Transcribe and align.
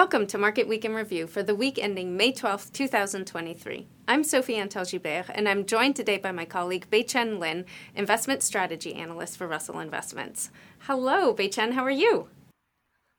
Welcome 0.00 0.28
to 0.28 0.38
Market 0.38 0.68
Week 0.68 0.84
in 0.84 0.94
Review 0.94 1.26
for 1.26 1.42
the 1.42 1.56
week 1.56 1.76
ending 1.76 2.16
May 2.16 2.30
12, 2.30 2.72
2023. 2.72 3.88
I'm 4.06 4.22
Sophie 4.22 4.54
Antal 4.54 4.88
Gilbert, 4.88 5.24
and 5.34 5.48
I'm 5.48 5.66
joined 5.66 5.96
today 5.96 6.18
by 6.18 6.30
my 6.30 6.44
colleague 6.44 6.86
Bei-Chen 6.88 7.40
Lin, 7.40 7.64
Investment 7.96 8.44
Strategy 8.44 8.94
Analyst 8.94 9.36
for 9.36 9.48
Russell 9.48 9.80
Investments. 9.80 10.52
Hello, 10.82 11.32
Bei-Chen, 11.32 11.72
how 11.72 11.82
are 11.82 11.90
you? 11.90 12.28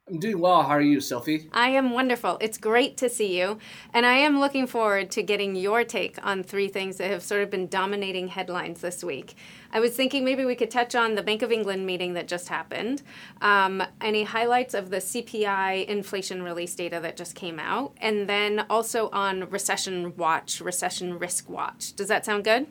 I'm 0.10 0.20
doing 0.20 0.40
well. 0.40 0.64
How 0.64 0.70
are 0.70 0.82
you, 0.82 1.02
Sophie? 1.02 1.50
I 1.54 1.70
am 1.70 1.92
wonderful. 1.92 2.38
It's 2.42 2.58
great 2.58 2.98
to 2.98 3.10
see 3.10 3.40
you. 3.40 3.60
And 3.94 4.06
I 4.06 4.14
am 4.14 4.40
looking 4.40 4.66
forward 4.66 5.12
to 5.12 5.22
getting 5.22 5.56
your 5.56 5.84
take 5.84 6.18
on 6.26 6.42
three 6.42 6.68
things 6.68 6.98
that 6.98 7.12
have 7.12 7.22
sort 7.22 7.44
of 7.44 7.52
been 7.52 7.68
dominating 7.68 8.30
headlines 8.30 8.82
this 8.82 9.04
week. 9.04 9.36
I 9.72 9.80
was 9.80 9.96
thinking 9.96 10.26
maybe 10.26 10.46
we 10.46 10.56
could 10.56 10.72
touch 10.72 10.96
on 10.96 11.14
the 11.14 11.22
Bank 11.22 11.44
of 11.44 11.52
England 11.52 11.86
meeting 11.86 12.14
that 12.14 12.28
just 12.28 12.50
happened, 12.50 13.04
um, 13.42 13.84
any 14.02 14.24
highlights 14.24 14.74
of 14.74 14.90
the 14.90 14.98
CPI 14.98 15.86
inflation 15.86 16.42
release 16.42 16.74
data 16.74 17.00
that 17.02 17.16
just 17.16 17.36
came 17.36 17.60
out, 17.60 17.94
and 18.02 18.28
then 18.28 18.66
also 18.68 19.10
on 19.12 19.48
recession 19.52 20.16
watch, 20.18 20.60
recession 20.60 21.20
risk 21.20 21.48
watch. 21.48 21.96
Does 21.96 22.08
that 22.08 22.26
sound 22.26 22.46
good? 22.46 22.66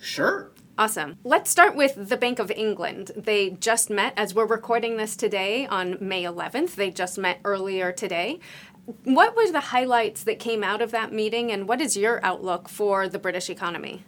Sure. 0.00 0.50
Awesome. 0.78 1.18
Let's 1.24 1.50
start 1.50 1.74
with 1.74 2.08
the 2.08 2.16
Bank 2.16 2.38
of 2.38 2.52
England. 2.52 3.10
They 3.16 3.50
just 3.50 3.90
met 3.90 4.12
as 4.16 4.32
we're 4.32 4.46
recording 4.46 4.96
this 4.96 5.16
today 5.16 5.66
on 5.66 5.98
May 6.00 6.22
11th. 6.22 6.76
They 6.76 6.92
just 6.92 7.18
met 7.18 7.40
earlier 7.44 7.90
today. 7.90 8.38
What 9.02 9.34
were 9.34 9.50
the 9.50 9.58
highlights 9.58 10.22
that 10.22 10.38
came 10.38 10.62
out 10.62 10.80
of 10.80 10.92
that 10.92 11.12
meeting, 11.12 11.50
and 11.50 11.66
what 11.66 11.80
is 11.80 11.96
your 11.96 12.24
outlook 12.24 12.68
for 12.68 13.08
the 13.08 13.18
British 13.18 13.50
economy? 13.50 14.04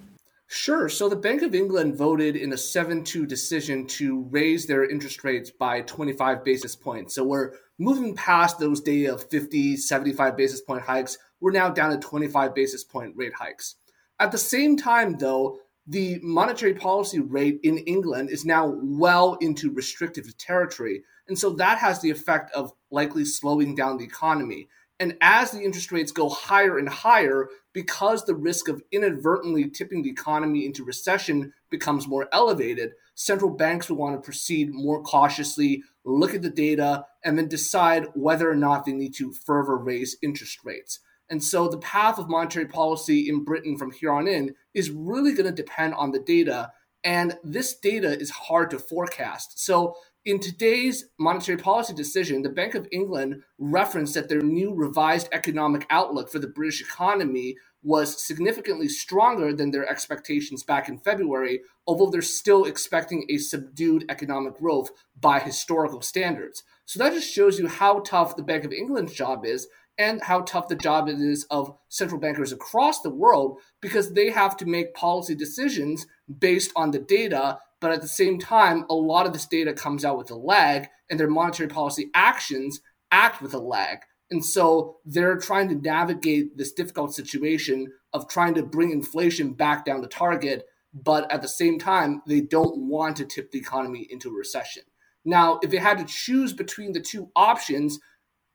Sure. 0.47 0.89
So 0.89 1.09
the 1.09 1.17
Bank 1.17 1.43
of 1.43 1.57
England 1.57 1.97
voted 1.97 2.37
in 2.37 2.53
a 2.53 2.57
7 2.57 3.03
2 3.03 3.27
decision 3.27 3.85
to 3.89 4.23
raise 4.31 4.67
their 4.67 4.89
interest 4.89 5.25
rates 5.25 5.51
by 5.51 5.81
25 5.81 6.45
basis 6.45 6.77
points. 6.77 7.17
So 7.17 7.25
we're 7.25 7.55
moving 7.79 8.15
past 8.15 8.61
those 8.61 8.81
days 8.81 9.11
of 9.11 9.29
50, 9.29 9.77
75 9.77 10.37
basis 10.37 10.61
point 10.61 10.83
hikes. 10.83 11.19
We're 11.41 11.51
now 11.51 11.71
down 11.71 11.91
to 11.91 11.99
25 11.99 12.55
basis 12.55 12.85
point 12.85 13.17
rate 13.17 13.35
hikes. 13.35 13.75
At 14.21 14.31
the 14.31 14.39
same 14.39 14.77
time, 14.77 15.17
though, 15.19 15.59
the 15.91 16.21
monetary 16.23 16.75
policy 16.75 17.19
rate 17.19 17.59
in 17.65 17.79
England 17.79 18.31
is 18.31 18.45
now 18.45 18.77
well 18.81 19.37
into 19.41 19.73
restrictive 19.73 20.37
territory. 20.39 21.03
And 21.27 21.37
so 21.37 21.51
that 21.55 21.79
has 21.79 22.01
the 22.01 22.11
effect 22.11 22.55
of 22.55 22.73
likely 22.93 23.25
slowing 23.25 23.75
down 23.75 23.99
the 23.99 24.05
economy. 24.05 24.69
And 25.01 25.17
as 25.21 25.51
the 25.51 25.63
interest 25.63 25.91
rates 25.91 26.13
go 26.13 26.29
higher 26.29 26.79
and 26.79 26.89
higher, 26.89 27.49
because 27.73 28.25
the 28.25 28.37
risk 28.37 28.69
of 28.69 28.85
inadvertently 28.93 29.69
tipping 29.69 30.03
the 30.03 30.11
economy 30.11 30.65
into 30.65 30.85
recession 30.85 31.53
becomes 31.71 32.07
more 32.07 32.29
elevated, 32.33 32.93
central 33.17 33.51
banks 33.51 33.91
will 33.91 33.97
want 33.97 34.15
to 34.15 34.25
proceed 34.25 34.73
more 34.73 35.03
cautiously, 35.03 35.83
look 36.05 36.35
at 36.35 36.43
the 36.43 36.51
data, 36.51 37.05
and 37.25 37.37
then 37.37 37.49
decide 37.49 38.07
whether 38.15 38.49
or 38.49 38.55
not 38.55 38.85
they 38.85 38.93
need 38.93 39.15
to 39.15 39.33
further 39.33 39.77
raise 39.77 40.17
interest 40.23 40.61
rates. 40.65 41.01
And 41.31 41.43
so 41.43 41.69
the 41.69 41.79
path 41.79 42.19
of 42.19 42.29
monetary 42.29 42.67
policy 42.67 43.29
in 43.29 43.45
Britain 43.45 43.79
from 43.79 43.93
here 43.93 44.13
on 44.13 44.27
in 44.27 44.55
is 44.75 44.91
really 44.91 45.33
going 45.33 45.47
to 45.47 45.63
depend 45.63 45.95
on 45.95 46.11
the 46.11 46.19
data. 46.19 46.73
And 47.05 47.39
this 47.43 47.77
data 47.79 48.19
is 48.19 48.31
hard 48.31 48.71
to 48.71 48.79
forecast. 48.79 49.65
So 49.65 49.95
in 50.27 50.39
today's 50.39 51.07
monetary 51.19 51.57
policy 51.57 51.95
decision, 51.95 52.43
the 52.43 52.51
Bank 52.51 52.75
of 52.75 52.87
England 52.93 53.43
referenced 53.59 54.15
that 54.15 54.29
their 54.29 54.43
new 54.43 54.75
revised 54.75 55.29
economic 55.33 55.87
outlook 55.89 56.31
for 56.31 56.39
the 56.39 56.49
British 56.49 56.83
economy 56.83 57.57
was 57.83 58.23
significantly 58.23 58.89
stronger 58.89 59.55
than 59.55 59.71
their 59.71 59.89
expectations 59.89 60.63
back 60.63 60.91
in 60.91 60.99
February, 60.99 61.61
although 61.87 62.11
they're 62.11 62.21
still 62.21 62.67
expecting 62.67 63.25
a 63.31 63.39
subdued 63.39 64.05
economic 64.11 64.59
growth 64.59 64.91
by 65.19 65.39
historical 65.39 66.03
standards. 66.03 66.63
So 66.85 66.99
that 66.99 67.15
just 67.15 67.33
shows 67.33 67.59
you 67.59 67.69
how 67.69 68.01
tough 68.01 68.37
the 68.37 68.43
Bank 68.43 68.65
of 68.65 68.73
England's 68.73 69.15
job 69.15 69.47
is 69.47 69.69
and 70.01 70.23
how 70.23 70.41
tough 70.41 70.69
the 70.69 70.75
job 70.75 71.09
it 71.09 71.21
is 71.21 71.45
of 71.51 71.77
central 71.91 72.19
bankers 72.19 72.53
across 72.53 73.03
the 73.03 73.11
world 73.11 73.59
because 73.83 74.15
they 74.15 74.31
have 74.31 74.57
to 74.57 74.65
make 74.65 74.95
policy 74.95 75.35
decisions 75.35 76.07
based 76.39 76.73
on 76.75 76.91
the 76.91 76.99
data. 76.99 77.59
But 77.83 77.93
at 77.93 78.01
the 78.01 78.09
same 78.09 78.39
time, 78.39 78.87
a 78.89 78.95
lot 78.95 79.27
of 79.27 79.35
this 79.35 79.47
data 79.47 79.75
comes 79.75 80.03
out 80.03 80.17
with 80.17 80.31
a 80.31 80.37
lag, 80.37 80.89
and 81.11 81.21
their 81.21 81.29
monetary 81.29 81.69
policy 81.69 82.11
actions 82.15 82.81
act 83.11 83.43
with 83.43 83.53
a 83.53 83.59
lag. 83.59 83.99
And 84.31 84.43
so 84.43 84.97
they're 85.05 85.37
trying 85.37 85.69
to 85.69 85.75
navigate 85.75 86.57
this 86.57 86.73
difficult 86.73 87.15
situation 87.15 87.93
of 88.15 88.27
trying 88.27 88.55
to 88.55 88.63
bring 88.63 88.93
inflation 88.93 89.53
back 89.53 89.85
down 89.85 90.01
to 90.01 90.09
target. 90.09 90.65
But 90.95 91.31
at 91.31 91.43
the 91.43 91.49
same 91.49 91.79
time, 91.79 92.23
they 92.27 92.41
don't 92.41 92.89
want 92.89 93.17
to 93.17 93.27
tip 93.27 93.51
the 93.51 93.59
economy 93.59 94.07
into 94.09 94.31
a 94.31 94.33
recession. 94.33 94.85
Now, 95.27 95.61
if 95.63 95.71
they 95.71 95.77
had 95.77 95.99
to 95.99 96.05
choose 96.05 96.55
between 96.55 96.93
the 96.93 97.01
two 97.01 97.31
options, 97.37 97.99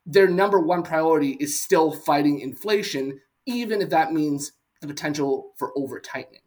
their 0.06 0.28
number 0.28 0.60
one 0.60 0.84
priority 0.84 1.38
is 1.40 1.60
still 1.60 1.92
fighting 1.92 2.40
inflation, 2.40 3.20
even 3.46 3.82
if 3.82 3.90
that 3.90 4.14
means 4.14 4.52
the 4.82 4.88
potential 4.88 5.54
for 5.58 5.72
over 5.76 6.00
tightening. 6.00 6.42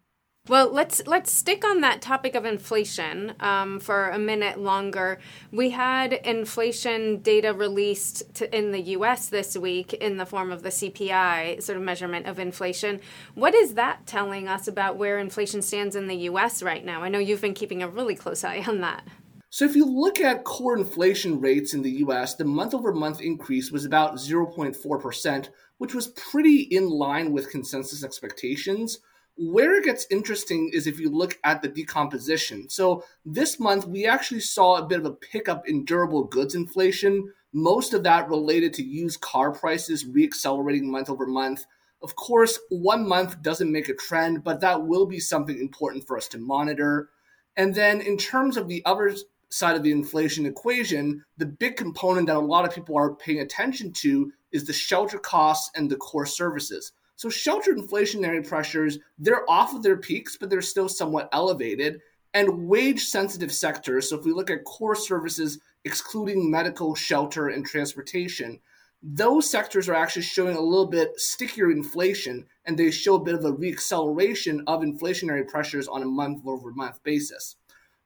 Well, 0.49 0.73
let's 0.73 1.07
let's 1.07 1.31
stick 1.31 1.63
on 1.63 1.83
that 1.83 2.01
topic 2.01 2.35
of 2.35 2.47
inflation 2.47 3.35
um, 3.39 3.81
for 3.81 4.09
a 4.09 4.19
minute 4.19 4.59
longer. 4.59 5.19
We 5.53 5.71
had 5.71 6.15
inflation 6.15 7.21
data 7.21 7.53
released 7.53 8.35
to, 8.37 8.57
in 8.57 8.73
the 8.73 8.81
U.S. 8.81 9.29
this 9.29 9.59
week 9.59 9.93
in 9.93 10.17
the 10.17 10.25
form 10.25 10.51
of 10.51 10.63
the 10.63 10.71
CPI 10.71 11.63
sort 11.63 11.77
of 11.77 11.85
measurement 11.85 12.27
of 12.27 12.39
inflation. 12.39 13.01
What 13.35 13.55
is 13.55 13.75
that 13.75 14.07
telling 14.07 14.49
us 14.49 14.67
about 14.67 14.97
where 14.97 15.19
inflation 15.19 15.61
stands 15.61 15.95
in 15.95 16.07
the 16.07 16.17
U.S. 16.17 16.63
right 16.63 16.85
now? 16.85 17.03
I 17.03 17.11
know 17.11 17.19
you've 17.19 17.43
been 17.43 17.53
keeping 17.53 17.83
a 17.83 17.89
really 17.89 18.15
close 18.15 18.43
eye 18.43 18.65
on 18.67 18.81
that. 18.81 19.07
So 19.51 19.65
if 19.65 19.75
you 19.75 19.87
look 19.87 20.21
at 20.21 20.45
core 20.45 20.77
inflation 20.77 21.41
rates 21.41 21.73
in 21.73 21.81
the 21.81 22.05
US, 22.05 22.35
the 22.35 22.45
month 22.45 22.75
over 22.75 22.93
month 22.93 23.23
increase 23.23 23.71
was 23.71 23.87
about 23.87 24.17
0.4%, 24.17 25.49
which 25.79 25.95
was 25.95 26.09
pretty 26.09 26.63
in 26.63 26.91
line 26.91 27.33
with 27.33 27.51
consensus 27.51 28.05
expectations. 28.05 28.99
Where 29.39 29.77
it 29.77 29.85
gets 29.85 30.07
interesting 30.11 30.71
is 30.75 30.87
if 30.87 31.01
you 31.01 31.09
look 31.11 31.39
at 31.45 31.63
the 31.63 31.69
decomposition. 31.69 32.69
So 32.69 33.05
this 33.25 33.59
month, 33.59 33.87
we 33.87 34.05
actually 34.05 34.41
saw 34.41 34.77
a 34.77 34.87
bit 34.87 34.99
of 34.99 35.07
a 35.07 35.13
pickup 35.13 35.67
in 35.67 35.85
durable 35.85 36.25
goods 36.25 36.55
inflation, 36.55 37.33
most 37.55 37.95
of 37.95 38.03
that 38.03 38.29
related 38.29 38.75
to 38.75 38.85
used 38.85 39.21
car 39.23 39.53
prices 39.53 40.05
reaccelerating 40.05 40.83
month 40.83 41.09
over 41.09 41.27
month. 41.27 41.65
Of 42.03 42.17
course, 42.17 42.59
one 42.69 43.09
month 43.09 43.41
doesn't 43.41 43.73
make 43.73 43.89
a 43.89 43.95
trend, 43.95 44.45
but 44.45 44.61
that 44.61 44.87
will 44.87 45.07
be 45.07 45.21
something 45.21 45.59
important 45.59 46.07
for 46.07 46.19
us 46.19 46.29
to 46.29 46.39
monitor. 46.39 47.09
And 47.57 47.75
then 47.75 48.01
in 48.01 48.19
terms 48.19 48.57
of 48.57 48.69
the 48.69 48.83
other 48.85 49.15
side 49.51 49.77
of 49.77 49.83
the 49.83 49.93
inflation 49.93 50.47
equation, 50.47 51.25
the 51.37 51.47
big 51.47 51.77
component 51.77 52.27
that 52.27 52.37
a 52.37 52.39
lot 52.39 52.65
of 52.65 52.75
people 52.75 52.97
are 52.97 53.15
paying 53.15 53.41
attention 53.41 53.93
to 53.93 54.33
is 54.53 54.65
the 54.65 54.73
shelter 54.73 55.19
costs 55.19 55.71
and 55.75 55.91
the 55.91 55.97
core 55.97 56.27
services. 56.27 56.93
So 57.17 57.29
shelter 57.29 57.75
inflationary 57.75 58.47
pressures, 58.47 58.99
they're 59.19 59.49
off 59.51 59.75
of 59.75 59.83
their 59.83 59.97
peaks, 59.97 60.37
but 60.37 60.51
they're 60.51 60.63
still 60.63 60.89
somewhat 60.89 61.29
elevated. 61.33 62.01
And 62.35 62.69
wage 62.69 63.05
sensitive 63.05 63.53
sectors, 63.53 64.09
so 64.09 64.19
if 64.19 64.25
we 64.25 64.33
look 64.33 64.51
at 64.51 64.65
core 64.65 64.95
services 64.95 65.59
excluding 65.85 66.51
medical, 66.51 66.95
shelter, 66.95 67.49
and 67.49 67.65
transportation, 67.65 68.61
those 69.03 69.49
sectors 69.49 69.89
are 69.89 69.95
actually 69.95 70.23
showing 70.23 70.57
a 70.57 70.61
little 70.61 70.87
bit 70.87 71.19
stickier 71.19 71.71
inflation 71.71 72.45
and 72.65 72.77
they 72.77 72.91
show 72.91 73.15
a 73.15 73.25
bit 73.25 73.35
of 73.35 73.45
a 73.45 73.53
reacceleration 73.53 74.61
of 74.67 74.83
inflationary 74.83 75.47
pressures 75.47 75.89
on 75.89 76.03
a 76.03 76.07
month 76.07 76.47
over 76.47 76.73
month 76.73 77.03
basis. 77.05 77.57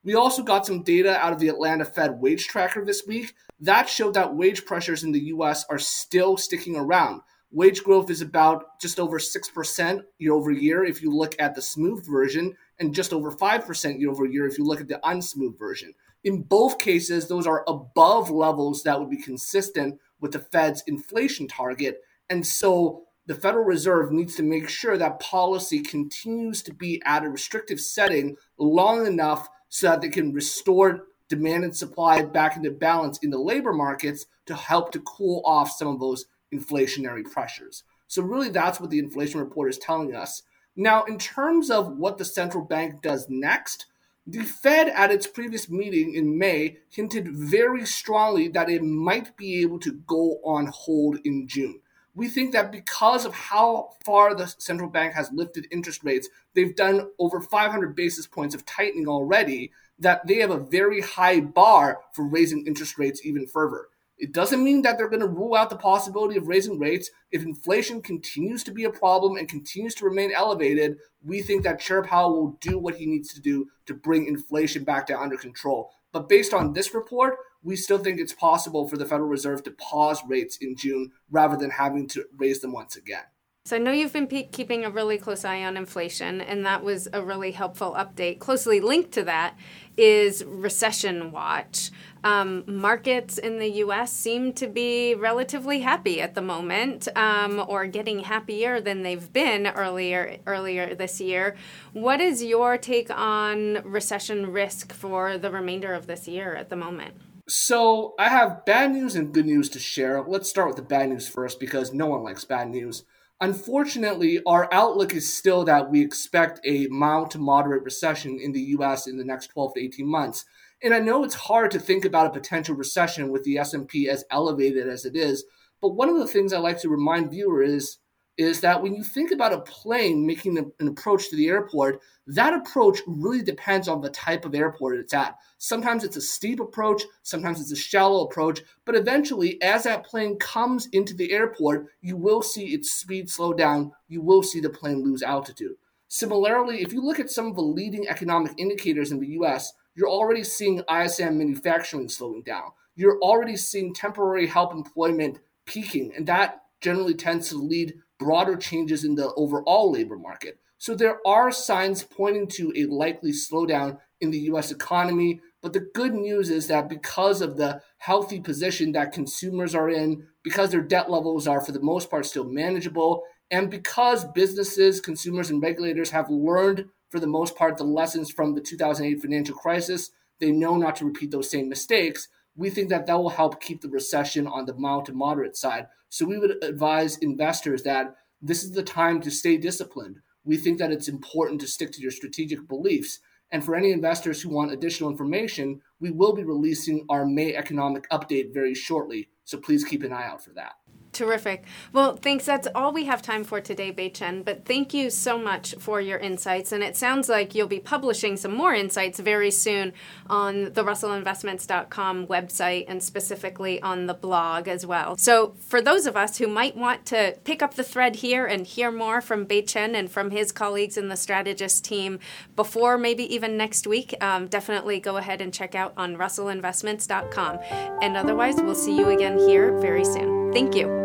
We 0.05 0.15
also 0.15 0.43
got 0.43 0.67
some 0.67 0.83
data 0.83 1.17
out 1.17 1.33
of 1.33 1.39
the 1.39 1.49
Atlanta 1.49 1.85
Fed 1.85 2.21
wage 2.21 2.47
tracker 2.49 2.85
this 2.85 3.05
week 3.07 3.35
that 3.61 3.89
showed 3.89 4.15
that 4.15 4.35
wage 4.35 4.65
pressures 4.65 5.05
in 5.05 5.13
the 5.13 5.27
US 5.27 5.65
are 5.71 5.79
still 5.79 6.37
sticking 6.37 6.77
around. 6.77 7.23
Wage 7.53 7.85
growth 7.85 8.11
is 8.11 8.21
about 8.21 8.81
just 8.81 8.99
over 8.99 9.19
6% 9.19 10.03
year 10.19 10.33
over 10.33 10.51
year 10.51 10.85
if 10.85 11.03
you 11.03 11.15
look 11.15 11.37
at 11.39 11.55
the 11.55 11.63
smooth 11.63 12.05
version, 12.05 12.57
and 12.81 12.95
just 12.95 13.13
over 13.13 13.31
5% 13.31 14.01
year 14.01 14.11
over 14.11 14.25
year 14.25 14.47
if 14.47 14.59
you 14.59 14.65
look 14.65 14.81
at 14.81 14.89
the 14.89 14.99
unsmooth 15.05 15.57
version. 15.59 15.95
In 16.25 16.43
both 16.43 16.79
cases, 16.79 17.29
those 17.29 17.47
are 17.47 17.65
above 17.69 18.31
levels 18.31 18.83
that 18.83 18.99
would 18.99 19.11
be 19.11 19.23
consistent 19.23 20.01
with 20.21 20.33
the 20.33 20.39
Fed's 20.39 20.83
inflation 20.87 21.47
target. 21.47 22.01
And 22.31 22.45
so 22.45 23.03
the 23.27 23.35
Federal 23.35 23.65
Reserve 23.65 24.11
needs 24.11 24.35
to 24.37 24.43
make 24.43 24.69
sure 24.69 24.97
that 24.97 25.21
policy 25.21 25.81
continues 25.81 26.63
to 26.63 26.75
be 26.75 27.01
at 27.05 27.25
a 27.25 27.29
restrictive 27.29 27.81
setting 27.81 28.37
long 28.59 29.07
enough 29.07 29.49
so 29.73 29.89
that 29.89 30.03
they 30.03 30.09
can 30.11 30.35
restore 30.35 31.07
demand 31.31 31.65
and 31.65 31.75
supply 31.75 32.23
back 32.23 32.59
into 32.59 32.71
balance 32.71 33.19
in 33.23 33.31
the 33.31 33.39
labor 33.39 33.73
markets 33.73 34.27
to 34.45 34.55
help 34.55 34.93
to 34.93 35.01
cool 35.01 35.43
off 35.47 35.71
some 35.71 35.89
of 35.89 35.99
those 35.99 36.27
inflationary 36.53 37.25
pressures. 37.25 37.83
So, 38.07 38.23
really, 38.23 38.51
that's 38.51 38.81
what 38.81 38.91
the 38.91 38.99
inflation 38.99 39.41
report 39.41 39.71
is 39.71 39.79
telling 39.79 40.15
us. 40.15 40.43
Now, 40.77 41.05
in 41.05 41.17
terms 41.17 41.71
of 41.71 41.97
what 41.97 42.19
the 42.19 42.25
central 42.27 42.63
bank 42.63 43.01
does 43.01 43.29
next, 43.31 43.87
the 44.27 44.43
Fed 44.43 44.89
at 44.89 45.11
its 45.11 45.27
previous 45.27 45.71
meeting 45.71 46.15
in 46.15 46.37
May 46.39 46.77
hinted 46.91 47.29
very 47.33 47.87
strongly 47.87 48.49
that 48.49 48.69
it 48.69 48.83
might 48.83 49.39
be 49.39 49.63
able 49.63 49.79
to 49.81 49.93
go 50.07 50.39
on 50.45 50.67
hold 50.67 51.17
in 51.25 51.49
June 51.49 51.81
we 52.15 52.29
think 52.29 52.53
that 52.53 52.73
because 52.73 53.25
of 53.25 53.35
how 53.35 53.91
far 54.05 54.35
the 54.35 54.47
central 54.59 54.91
bank 54.91 55.15
has 55.15 55.31
lifted 55.33 55.67
interest 55.71 56.05
rates, 56.05 56.29
they've 56.55 56.77
done 56.77 57.09
over 57.19 57.41
500 57.41 57.97
basis 57.97 58.27
points 58.27 58.55
of 58.55 58.67
tightening 58.67 59.09
already, 59.09 59.73
that 59.99 60.27
they 60.27 60.37
have 60.37 60.51
a 60.51 60.59
very 60.59 61.01
high 61.01 61.41
bar 61.41 62.01
for 62.13 62.27
raising 62.27 62.67
interest 62.67 62.99
rates 62.99 63.25
even 63.25 63.47
further. 63.47 63.87
It 64.19 64.33
doesn't 64.33 64.63
mean 64.63 64.83
that 64.83 64.99
they're 64.99 65.09
going 65.09 65.21
to 65.21 65.27
rule 65.27 65.55
out 65.55 65.71
the 65.71 65.77
possibility 65.77 66.37
of 66.37 66.47
raising 66.47 66.79
rates. 66.79 67.11
If 67.33 67.43
inflation 67.43 68.03
continues 68.03 68.63
to 68.65 68.71
be 68.71 68.85
a 68.85 68.91
problem 68.91 69.37
and 69.37 69.49
continues 69.49 69.95
to 69.97 70.05
remain 70.05 70.33
elevated, 70.33 70.99
we 71.25 71.43
think 71.43 71.65
that 71.65 71.81
Chair 71.81 72.03
Powell 72.03 72.35
will 72.35 72.59
do 72.61 72.79
what 72.79 72.95
he 72.97 73.07
needs 73.07 73.33
to 73.35 73.41
do 73.41 73.69
to 73.87 73.95
bring 73.95 74.27
inflation 74.27 74.85
back 74.85 75.09
down 75.09 75.23
under 75.23 75.37
control. 75.37 75.91
But 76.13 76.29
based 76.29 76.55
on 76.55 76.73
this 76.73 76.95
report, 76.95 77.37
we 77.63 77.77
still 77.77 77.99
think 77.99 78.21
it's 78.21 78.33
possible 78.33 78.89
for 78.89 78.97
the 78.97 79.07
Federal 79.07 79.29
Reserve 79.29 79.63
to 79.65 79.71
pause 79.71 80.23
rates 80.27 80.57
in 80.57 80.77
June 80.77 81.13
rather 81.31 81.57
than 81.57 81.71
having 81.71 82.09
to 82.09 82.25
raise 82.37 82.61
them 82.61 82.73
once 82.73 82.97
again. 82.97 83.25
So 83.65 83.77
I 83.77 83.79
know 83.79 83.93
you've 83.93 84.13
been 84.13 84.27
pe- 84.27 84.49
keeping 84.49 84.85
a 84.85 84.91
really 84.91 85.19
close 85.19 85.45
eye 85.45 85.63
on 85.63 85.77
inflation, 85.77 86.41
and 86.41 86.67
that 86.67 86.83
was 86.83 87.07
a 87.13 87.23
really 87.23 87.53
helpful 87.53 87.95
update. 87.97 88.41
Closely 88.41 88.81
linked 88.81 89.13
to 89.13 89.23
that 89.23 89.57
is 89.97 90.45
Recession 90.45 91.31
Watch. 91.31 91.93
Um, 92.25 92.65
markets 92.67 93.39
in 93.39 93.61
the 93.61 93.69
U.S. 93.69 94.13
seem 94.13 94.53
to 94.55 94.67
be 94.67 95.15
relatively 95.15 95.79
happy 95.79 96.21
at 96.21 96.35
the 96.35 96.43
moment, 96.43 97.07
um, 97.15 97.65
or 97.69 97.87
getting 97.87 98.25
happier 98.25 98.81
than 98.81 99.03
they've 99.03 99.33
been 99.33 99.69
earlier 99.69 100.39
earlier 100.45 100.97
this 100.97 101.21
year. 101.21 101.55
What 101.93 102.21
is 102.21 102.43
your 102.43 102.77
take 102.79 103.17
on 103.17 103.81
recession 103.85 104.51
risk 104.51 104.93
for 104.93 105.39
the 105.39 105.53
remainder 105.53 105.95
of 105.95 106.09
this 106.09 106.27
year 106.27 106.57
at 106.57 106.69
the 106.69 106.77
moment? 106.77 107.15
So 107.49 108.15
I 108.21 108.29
have 108.29 108.65
bad 108.65 108.93
news 108.93 109.17
and 109.17 109.35
good 109.35 109.47
news 109.47 109.69
to 109.71 109.81
share. 109.81 110.23
Let's 110.23 110.49
start 110.49 110.69
with 110.69 110.77
the 110.77 110.83
bad 110.83 111.09
news 111.09 111.29
first 111.29 111.59
because 111.59 111.93
no 111.93 112.07
one 112.07 112.23
likes 112.23 112.45
bad 112.45 112.71
news. 112.71 113.05
Unfortunately, 113.41 114.41
our 114.47 114.73
outlook 114.73 115.13
is 115.13 115.33
still 115.33 115.65
that 115.65 115.91
we 115.91 116.01
expect 116.01 116.61
a 116.65 116.87
mild 116.87 117.33
to 117.33 117.39
moderate 117.39 117.83
recession 117.83 118.39
in 118.41 118.53
the 118.53 118.61
US 118.77 119.09
in 119.09 119.17
the 119.19 119.25
next 119.25 119.49
12 119.49 119.75
to 119.75 119.81
18 119.81 120.07
months. 120.07 120.45
And 120.85 120.95
I 120.95 121.01
know 121.01 121.25
it's 121.25 121.35
hard 121.35 121.73
to 121.73 121.81
think 121.81 122.05
about 122.05 122.29
a 122.29 122.39
potential 122.39 122.77
recession 122.77 123.31
with 123.31 123.43
the 123.43 123.59
S&P 123.59 124.09
as 124.09 124.25
elevated 124.31 124.89
as 124.89 125.05
it 125.05 125.17
is, 125.17 125.45
but 125.81 125.97
one 125.97 126.09
of 126.09 126.19
the 126.19 126.29
things 126.29 126.53
I 126.53 126.59
like 126.59 126.81
to 126.83 126.89
remind 126.89 127.33
viewers 127.33 127.71
is 127.73 127.99
is 128.39 128.61
that 128.61 128.83
when 128.83 128.95
you 128.95 129.05
think 129.05 129.31
about 129.31 129.53
a 129.53 129.61
plane 129.61 130.27
making 130.27 130.59
an 130.59 130.89
approach 130.89 131.29
to 131.29 131.37
the 131.37 131.49
airport, 131.49 132.01
that 132.27 132.55
approach 132.55 133.01
really 133.07 133.43
depends 133.43 133.89
on 133.89 134.01
the 134.01 134.11
type 134.11 134.45
of 134.45 134.55
airport 134.55 134.99
it's 134.99 135.13
at. 135.13 135.37
Sometimes 135.59 136.03
it's 136.03 136.17
a 136.17 136.21
steep 136.21 136.61
approach, 136.61 137.03
sometimes 137.23 137.61
it's 137.61 137.73
a 137.73 137.77
shallow 137.77 138.25
approach, 138.25 138.63
but 138.85 138.95
eventually, 138.95 139.61
as 139.63 139.85
that 139.85 140.07
plane 140.07 140.39
comes 140.39 140.89
into 140.93 141.15
the 141.15 141.33
airport, 141.33 141.89
you 142.01 142.17
will 142.17 142.43
see 142.43 142.69
its 142.69 142.91
speed 142.93 143.29
slow 143.29 143.53
down, 143.53 143.93
you 144.09 144.23
will 144.23 144.43
see 144.43 144.61
the 144.61 144.71
plane 144.71 145.03
lose 145.03 145.23
altitude. 145.23 145.77
Similarly, 146.09 146.83
if 146.83 146.93
you 146.93 147.03
look 147.03 147.21
at 147.21 147.31
some 147.31 147.47
of 147.47 147.57
the 147.57 147.63
leading 147.63 148.09
economic 148.09 148.53
indicators 148.57 149.13
in 149.13 149.21
the 149.21 149.29
US, 149.29 149.73
you're 149.95 150.11
already 150.11 150.45
seeing 150.45 150.83
ISM 150.91 151.39
manufacturing 151.39 152.09
slowing 152.09 152.43
down. 152.43 152.71
You're 152.95 153.19
already 153.21 153.57
seeing 153.57 153.95
temporary 153.95 154.47
help 154.47 154.73
employment 154.73 155.39
peaking, 155.67 156.13
and 156.17 156.27
that 156.27 156.63
generally 156.81 157.15
tends 157.15 157.49
to 157.49 157.57
lead 157.57 157.95
broader 158.23 158.57
changes 158.57 159.05
in 159.05 159.15
the 159.15 159.33
overall 159.35 159.91
labor 159.91 160.17
market. 160.17 160.59
So 160.79 160.95
there 160.95 161.19
are 161.27 161.53
signs 161.53 162.03
pointing 162.03 162.49
to 162.49 162.73
a 162.77 162.87
likely 162.87 163.33
slowdown 163.33 163.99
in 164.21 164.31
the 164.31 164.41
US 164.51 164.71
economy. 164.71 165.41
But 165.61 165.73
the 165.73 165.89
good 165.95 166.15
news 166.15 166.51
is 166.51 166.67
that 166.69 166.89
because 166.89 167.41
of 167.41 167.57
the 167.57 167.81
healthy 167.99 168.41
position 168.41 168.93
that 168.93 169.13
consumers 169.13 169.75
are 169.75 169.89
in, 169.89 170.27
because 170.43 170.71
their 170.71 170.83
debt 170.83 171.11
levels 171.11 171.47
are 171.47 171.61
for 171.61 171.73
the 171.73 171.81
most 171.81 172.11
part 172.11 172.27
still 172.27 172.45
manageable, 172.45 173.23
and 173.51 173.71
because 173.71 174.25
businesses, 174.25 175.01
consumers, 175.01 175.51
and 175.51 175.63
regulators 175.63 176.11
have 176.11 176.31
learned 176.31 176.87
for 177.11 177.21
the 177.21 177.27
most 177.27 177.55
part 177.55 177.77
the 177.77 177.85
lessons 177.85 178.31
from 178.31 178.55
the 178.55 178.61
2008 178.61 179.21
financial 179.21 179.55
crisis, 179.55 180.11
they 180.41 180.51
know 180.51 180.77
not 180.77 180.97
to 180.97 181.05
repeat 181.05 181.31
those 181.31 181.51
same 181.51 181.69
mistakes. 181.69 182.29
We 182.57 182.71
think 182.71 182.89
that 182.89 183.07
that 183.07 183.19
will 183.19 183.31
help 183.31 183.61
keep 183.61 183.83
the 183.83 183.89
recession 183.89 184.47
on 184.47 184.67
the 184.67 184.75
mild 184.75 185.07
to 185.07 185.13
moderate 185.13 185.57
side. 185.57 185.87
So 186.13 186.27
we 186.27 186.37
would 186.37 186.63
advise 186.63 187.17
investors 187.17 187.85
that 187.85 188.17
this 188.43 188.63
is 188.65 188.73
the 188.73 188.83
time 188.83 189.23
to 189.23 189.31
stay 189.31 189.57
disciplined. 189.57 190.19
We 190.45 190.59
think 190.59 190.79
that 190.79 190.93
it's 190.93 191.09
important 191.09 191.59
to 191.63 191.67
stick 191.67 191.91
to 191.93 192.03
your 192.03 192.11
strategic 192.11 192.69
beliefs. 192.69 193.21
And 193.51 193.65
for 193.65 193.75
any 193.75 193.93
investors 193.93 194.43
who 194.43 194.51
want 194.51 194.73
additional 194.73 195.09
information, 195.09 195.81
we 196.01 196.11
will 196.11 196.35
be 196.35 196.45
releasing 196.45 197.07
our 197.09 197.25
May 197.25 197.55
economic 197.55 198.07
update 198.11 198.53
very 198.53 198.75
shortly. 198.75 199.31
So 199.45 199.57
please 199.57 199.85
keep 199.85 200.03
an 200.03 200.13
eye 200.13 200.27
out 200.27 200.45
for 200.45 200.51
that. 200.51 200.73
Terrific. 201.13 201.65
Well, 201.93 202.17
thanks. 202.17 202.47
That's 202.47 202.69
all 202.75 202.91
we 202.91 203.05
have 203.05 203.21
time 203.21 203.45
for 203.45 203.61
today, 203.61 203.91
Bei 203.91 204.09
Chen. 204.09 204.43
But 204.43 204.65
thank 204.65 204.95
you 204.95 205.11
so 205.11 205.37
much 205.39 205.75
for 205.79 206.01
your 206.01 206.19
insights. 206.19 206.73
And 206.73 206.83
it 206.83 206.97
sounds 206.97 207.29
like 207.29 207.55
you'll 207.55 207.67
be 207.67 207.81
publishing 207.81 208.39
some 208.39 208.55
more 208.55 208.75
insights 208.75 209.21
very 209.21 209.51
soon 209.51 209.93
on 210.31 210.73
the 210.73 210.83
russellinvestments.com 210.83 212.27
website 212.29 212.87
and 212.89 213.03
specifically 213.03 213.81
on 213.83 214.07
the 214.07 214.15
blog 214.15 214.69
as 214.69 214.87
well. 214.87 215.19
So, 215.19 215.55
for 215.59 215.83
those 215.83 216.07
of 216.07 216.17
us 216.17 216.39
who 216.39 216.47
might 216.47 216.79
want 216.79 217.05
to 217.07 217.37
pick 217.45 217.63
up 217.63 217.75
the 217.75 217.85
thread 217.85 218.17
here 218.17 218.47
and 218.47 218.67
hear 218.67 218.91
more 218.91 219.21
from 219.21 219.45
Bei 219.45 219.61
Chen 219.61 219.95
and 219.95 220.11
from 220.11 220.31
his 220.31 220.51
colleagues 220.51 220.97
in 220.97 221.09
the 221.09 221.17
strategist 221.17 221.85
team 221.85 222.21
before 222.57 222.97
maybe 222.97 223.23
even 223.35 223.59
next 223.59 223.87
week, 223.87 224.15
um, 224.23 224.47
definitely 224.47 224.99
go 224.99 225.19
ahead 225.19 225.43
and 225.43 225.53
check 225.53 225.75
out 225.75 225.93
on 225.99 226.17
russellinvestments.com. 226.17 227.59
And 228.01 228.17
otherwise, 228.17 228.55
we'll 228.57 228.75
see 228.75 228.97
you 228.97 229.11
again 229.11 229.39
here 229.39 229.79
very 229.79 230.07
soon. 230.07 230.55
Thank 230.55 230.75
you. 230.75 231.02